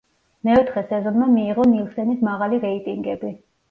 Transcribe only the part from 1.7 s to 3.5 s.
ნილსენის მაღალი რეიტინგები.